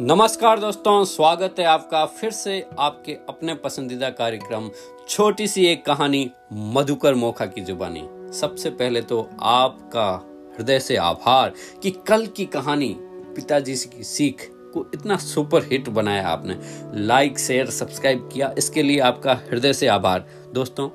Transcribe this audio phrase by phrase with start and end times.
[0.00, 4.68] नमस्कार दोस्तों, स्वागत है आपका फिर से आपके अपने पसंदीदा कार्यक्रम
[5.08, 10.08] छोटी सी एक कहानी मधुकर मोखा की जुबानी। सबसे पहले तो आपका
[10.58, 12.94] हृदय से आभार कि कल की कहानी
[13.36, 16.58] पिताजी की सीख को इतना सुपर हिट बनाया आपने।
[16.96, 20.88] लाइक शेयर सब्सक्राइब किया, इसके लिए आपका हृदय से आभार। दोस्तों,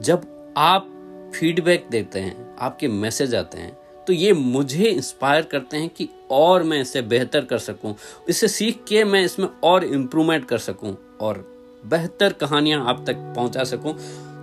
[0.00, 5.88] जब आप फीडबैक देते हैं, आपके मैसेज आते हैं तो ये मुझे इंस्पायर करते हैं
[5.88, 7.94] कि और मैं इसे बेहतर कर सकूँ।
[8.28, 11.44] इसे सीख के मैं इसमें और इम्प्रूवमेंट कर सकूँ और
[11.84, 13.94] बेहतर कहानियाँ आप तक पहुँचा सकूँ,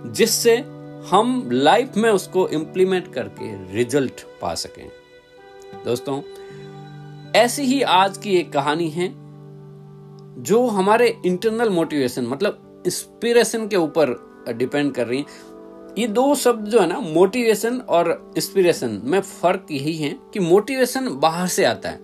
[0.06, 0.56] जिससे
[1.10, 4.88] हम लाइफ में उसको इम्प्लीमेंट करके रिज़ल्ट पा सकें।
[5.84, 6.20] दोस्तों,
[7.36, 9.12] ऐसी ही आज की एक कहानी है
[10.42, 14.16] जो हमारे इंटरनल मोटिवेशन मतलब इंस्पिरेशन के ऊपर
[14.48, 15.52] डिपेंड कर रही है।
[15.98, 21.08] ये दो शब्द जो है ना मोटिवेशन और इंस्पिरेशन में फ़र्क यही है कि मोटिवेशन
[21.20, 22.02] बाहर से आता है।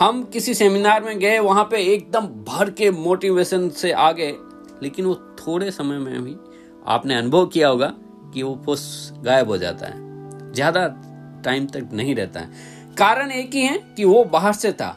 [0.00, 4.34] हम किसी सेमिनार में गए, वहाँ पे एकदम भर के मोटिवेशन से आ गए
[4.82, 6.36] लेकिन वो थोड़े समय में भी
[6.86, 7.92] आपने अनुभव किया होगा
[8.34, 8.80] कि वो पुष
[9.24, 10.86] गायब हो जाता है। ज़्यादा
[11.44, 12.50] टाइम तक नहीं रहता है।
[12.98, 14.96] कारण एक ही है कि वो बाहर से था।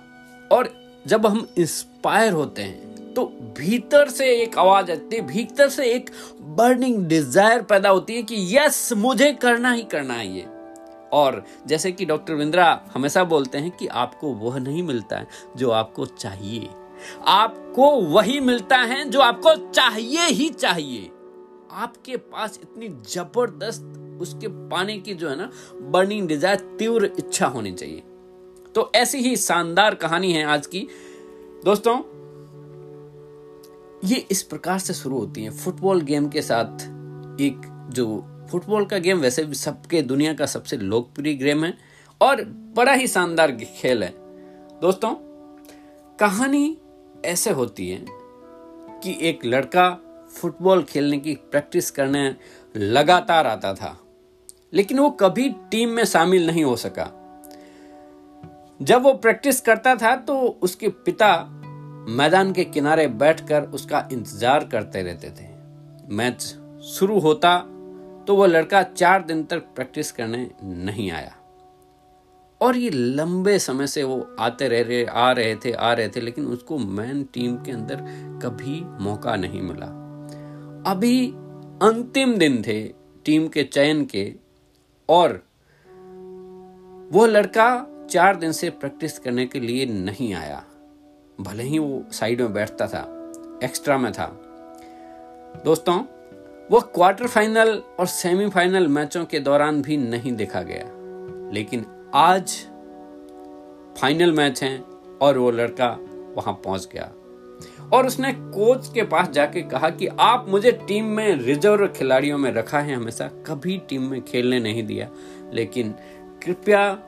[0.52, 0.70] और
[1.08, 2.89] जब हम इंस्पायर होते हैं
[3.20, 3.26] तो
[3.58, 6.10] भीतर से एक आवाज़ आती है, भीतर से एक
[6.58, 10.46] बर्निंग डिज़ायर पैदा होती है कि यस मुझे करना ही करना है ये।
[11.14, 15.72] और जैसे कि डॉक्टर विंद्रा हमेशा बोलते हैं कि आपको वह नहीं मिलता है जो
[15.72, 16.70] आपको चाहिए।
[17.28, 21.10] आपको वही मिलता है जो आपको चाहिए ही चाहिए।
[21.72, 25.50] आपके पास इतनी ज़बरदस्त उसके पाने की जो है ना
[25.82, 28.04] बर्निंग डिज़ायर तीव्र इच्छा होनी चाहिए।
[28.76, 30.88] तो ऐसी ही शानदार कहानी है आज की।
[31.66, 31.98] दोस्तों
[34.06, 36.82] ये इस प्रकार से शुरू होती है। फुटबॉल गेम के साथ
[37.42, 37.62] एक
[37.94, 38.06] जो
[38.52, 41.74] फुटबॉल का गेम वैसे भी सबके दुनिया का सबसे लोकप्रिय गेम है
[42.22, 42.44] और
[42.76, 44.14] बड़ा ही शानदार खेल है।
[44.82, 45.14] दोस्तों,
[46.20, 46.78] कहानी
[47.26, 48.06] ऐसे होती है
[49.04, 49.90] कि एक लड़का
[50.34, 52.36] फुटबॉल खेलने की प्रैक्टिस करने
[52.76, 53.98] लगातार आता था,
[54.74, 57.12] लेकिन वो कभी टीम में शामिल नहीं हो सका।
[58.82, 61.34] जब वो प्रैक्टिस करता था तो उसके पिता
[62.10, 65.48] मैदान के किनारे बैठकर उसका इंतज़ार करते रहते थे।
[66.16, 66.42] मैच
[66.88, 67.58] शुरू होता
[68.28, 71.36] तो वह लड़का चार दिन तक प्रैक्टिस करने नहीं आया।
[72.62, 76.22] और ये लंबे समय से वो आते रह रहे, आ रहे थे, आ रहे थे,
[76.22, 78.02] लेकिन उसको मैन टीम के अंदर
[78.44, 79.86] कभी मौका नहीं मिला।
[80.92, 81.28] अभी
[81.84, 82.82] अंतिम दिन थे
[83.26, 84.34] टीम के चयन के,
[85.10, 85.42] और
[87.12, 87.70] वो लड़का
[88.10, 90.64] चार दिन से प्रैक्टिस करने के लिए नहीं आया।
[91.40, 93.32] भले ही वो साइड में बैठता था
[93.64, 94.26] एक्स्ट्रा में था।
[95.66, 96.04] दोस्तों,
[96.72, 100.86] वो क्वार्टर फाइनल और सेमीफाइनल मैचों के दौरान भी नहीं देखा गया।
[101.54, 102.52] लेकिन आज
[104.02, 104.84] फाइनल मैच है
[105.22, 105.88] और वो लड़का
[106.38, 107.12] वहाँ पहुँच गया।
[107.94, 112.52] और उसने कोच के पास जाके कहा कि आप मुझे टीम में रिज़र्व खिलाड़ियों में
[112.52, 115.10] रखा है, हमेशा कभी टीम में खेलने नहीं दिया।
[115.54, 115.96] लेकिन
[116.44, 117.00] कृपया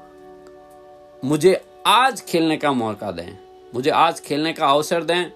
[1.25, 5.31] मुझे आज खेलने का मौका दें। मुझे आज खेलने का अवसर दें।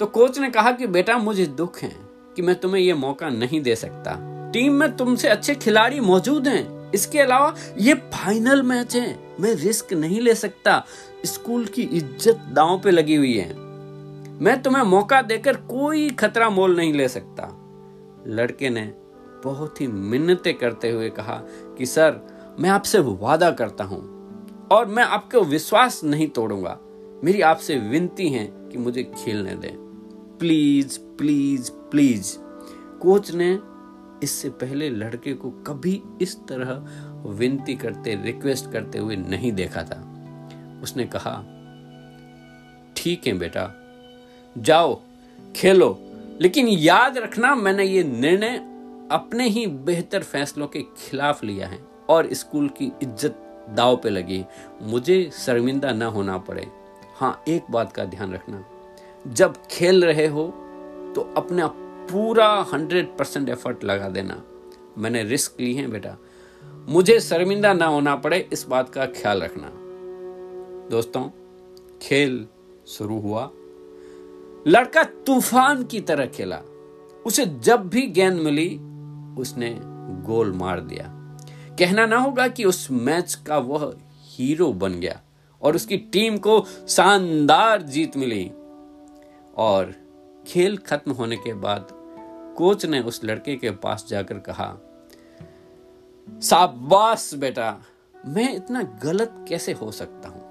[0.00, 1.92] तो कोच ने कहा कि, बेटा, मुझे दुख है
[2.36, 6.92] कि मैं तुम्हें यह मौका नहीं दे सकता। टीम में तुमसे अच्छे खिलाड़ी मौजूद हैं।
[6.92, 10.84] इसके अलावा ये फाइनल मैच है। मैं रिस्क नहीं ले सकता।
[11.24, 13.54] स्कूल की इज़्ज़त दांव पे लगी हुई है।
[14.40, 17.48] मैं तुम्हें मौका देकर कोई खतरा मोल नहीं ले सकता।
[18.26, 18.92] लड़के ने
[19.44, 21.40] बहुत ही मिन्नतें करते हुए कहा
[21.78, 22.20] कि, सर,
[22.60, 26.78] मैं आपसे वादा करता हूँ और मैं आपको विश्वास नहीं तोड़ूँगा।
[27.24, 29.76] मेरी आपसे विनती है कि मुझे खेलने दें।
[30.38, 32.36] Please please please.
[33.00, 33.58] कोच ने
[34.22, 36.72] इससे पहले लड़के को कभी इस तरह
[37.30, 40.00] विनती करते, रिक्वेस्ट करते हुए नहीं देखा था।
[40.82, 41.34] उसने कहा,
[42.96, 43.74] ठीक है बेटा,
[44.58, 45.00] जाओ,
[45.56, 45.98] खेलो।
[46.40, 48.56] लेकिन याद रखना, मैंने ये निर्णय
[49.12, 51.78] अपने ही बेहतर फैसलों के खिलाफ लिया है
[52.08, 54.44] और स्कूल की इज़्ज़त दाव पे लगी।
[54.82, 56.77] मुझे शर्मिंदा न होना पड़े।
[57.20, 58.64] हाँ एक बात का ध्यान रखना।
[59.26, 60.46] जब खेल रहे हो
[61.14, 61.66] तो अपना
[62.10, 64.42] पूरा हंड्रेड परसेंट एफर्ट लगा देना।
[64.98, 66.16] मैंने रिस्क ली है बेटा।
[66.88, 69.70] मुझे शर्मिंदा ना होना पड़े इस बात का ख्याल रखना।
[70.90, 71.22] दोस्तों,
[72.02, 72.46] खेल
[72.86, 73.50] शुरू हुआ।
[74.66, 76.62] लड़का तूफ़ान की तरह खेला।
[77.26, 78.68] उसे जब भी गेंद मिली,
[79.40, 79.76] उसने
[80.24, 81.04] गोल मार दिया।
[81.78, 83.92] कहना ना होगा कि उस मैच का वह
[84.28, 85.20] हीरो बन गया।
[85.62, 88.52] और उसकी टीम को शानदार जीत मिली।
[89.56, 89.94] और
[90.46, 91.88] खेल खत्म होने के बाद
[92.56, 94.76] कोच ने उस लड़के के पास जाकर कहा,
[96.42, 97.78] शाबाश बेटा,
[98.26, 100.48] मैं इतना गलत कैसे हो सकता हूँ?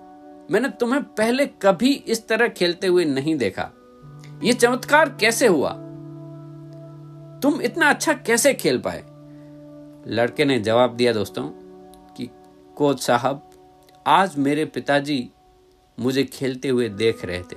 [0.51, 3.71] मैंने तुम्हें पहले कभी इस तरह खेलते हुए नहीं देखा।
[4.43, 5.69] यह चमत्कार कैसे हुआ?
[7.39, 9.03] तुम इतना अच्छा कैसे खेल पाए?
[10.07, 11.43] लड़के ने जवाब दिया दोस्तों,
[12.13, 12.29] कि
[12.75, 13.46] कोच साहब
[14.07, 15.29] आज मेरे पिताजी
[15.97, 17.55] मुझे खेलते हुए देख रहे थे।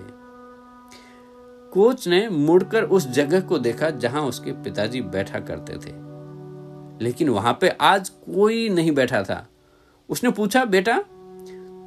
[1.73, 5.93] कोच ने मुड़कर उस जगह को देखा जहाँ उसके पिताजी बैठा करते थे।
[7.05, 9.47] लेकिन वहाँ पे आज कोई नहीं बैठा था।
[10.09, 10.99] उसने पूछा, बेटा,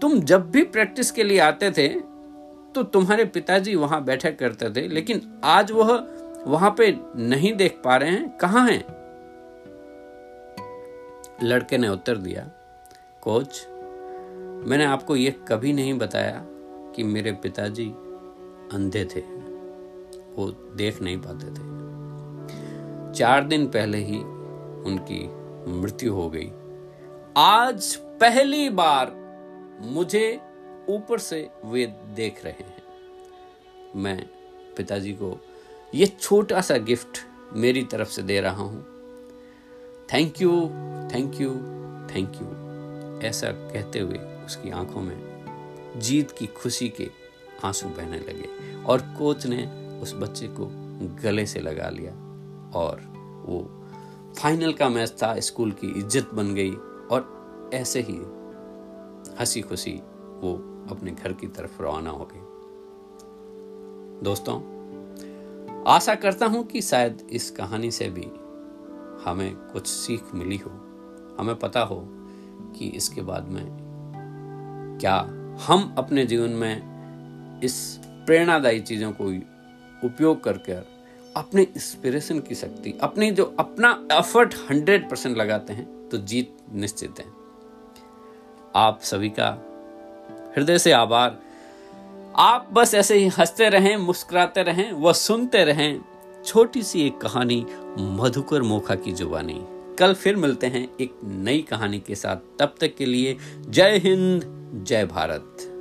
[0.01, 1.87] तुम जब भी प्रैक्टिस के लिए आते थे
[2.75, 5.93] तो तुम्हारे पिताजी वहाँ बैठा करते थे, लेकिन आज वह
[6.47, 8.83] वहाँ पे नहीं देख पा रहे हैं। कहाँ हैं?
[11.43, 12.49] लड़के ने उत्तर दिया,
[13.21, 13.65] कोच
[14.67, 16.41] मैंने आपको ये कभी नहीं बताया
[16.95, 17.85] कि मेरे पिताजी
[18.73, 19.19] अंधे थे।
[20.35, 21.73] वो देख नहीं पाते थे।
[23.13, 24.17] चार दिन पहले ही
[24.83, 25.27] उनकी
[25.71, 26.51] मृत्यु हो गई।
[27.37, 29.11] आज पहली बार
[29.81, 30.41] मुझे
[30.89, 31.85] ऊपर से वे
[32.15, 32.83] देख रहे हैं।
[33.95, 34.25] मैं
[34.77, 35.45] पिताजी को
[35.95, 37.17] ये छोटा सा गिफ्ट
[37.53, 38.85] मेरी तरफ़ से दे रहा हूँ।
[40.13, 40.51] Thank you
[41.13, 41.49] thank you
[42.15, 42.63] thank you
[43.27, 45.33] ऐसा कहते हुए उसकी आँखों में
[45.97, 47.09] जीत की खुशी के
[47.63, 50.69] आँसू बहने लगे और कोच ने उस बच्चे को
[51.23, 52.11] गले से लगा लिया
[52.79, 53.01] और
[53.45, 53.79] वो
[54.39, 56.71] फाइनल का मैच था, स्कूल की इज़्ज़त बन गई
[57.11, 57.43] और
[57.73, 58.17] ऐसे ही
[59.39, 60.01] हँसी खुशी
[60.39, 60.53] वो
[60.91, 62.39] अपने घर की तरफ़ रवाना हो गए
[64.23, 64.61] दोस्तों,
[65.87, 68.31] आशा करता हूँ कि शायद इस कहानी से भी
[69.25, 70.71] हमें कुछ सीख मिली हो।
[71.39, 72.07] हमें पता हो
[72.75, 73.82] कि इसके बाद में
[75.05, 75.15] क्या
[75.65, 76.81] हम अपने जीवन में
[77.61, 79.25] इस प्रेरणादायी चीज़ों को
[80.07, 80.71] उपयोग करके
[81.39, 87.15] अपने इंस्पिरेशन की शक्ति, अपनी जो अपना एफर्ट हंड्रेड परसेंट लगाते हैं तो जीत निश्चित
[87.19, 87.25] है।
[88.75, 89.49] आप सभी का
[90.57, 91.39] हृदय से आभार।
[92.35, 96.01] आप बस ऐसे ही हँसते रहें, मुस्कुराते रहें, व सुनते रहें
[96.45, 97.65] छोटी सी एक कहानी,
[97.99, 99.65] मधुकर मोखा की जुबानी।
[99.95, 103.37] कल फिर मिलते हैं एक नई कहानी के साथ। तब तक के लिए
[103.69, 105.72] जय हिंद। जय भारत।